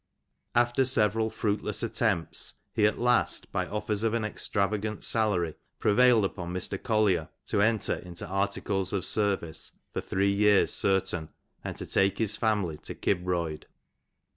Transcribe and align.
After 0.55 0.83
several 0.83 1.29
fruitless 1.29 1.83
attempts, 1.83 2.55
he 2.73 2.87
at 2.87 2.97
last, 2.97 3.51
by 3.51 3.67
offers 3.67 4.03
of 4.03 4.15
an 4.15 4.25
extravagant 4.25 5.03
salary 5.03 5.53
prevailed 5.77 6.25
upon 6.25 6.51
Mr. 6.51 6.81
Collier 6.81 7.29
to 7.45 7.61
enter 7.61 7.97
into 7.97 8.25
articles 8.25 8.93
of 8.93 9.05
service 9.05 9.73
for 9.93 10.01
three 10.01 10.33
years, 10.33 10.73
certain, 10.73 11.29
and 11.63 11.75
to 11.77 11.85
take 11.85 12.17
his 12.17 12.35
family 12.35 12.77
to 12.77 12.95
Kibroid. 12.95 13.67